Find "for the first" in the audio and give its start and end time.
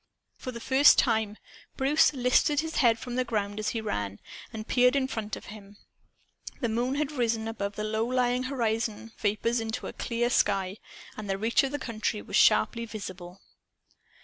0.35-0.97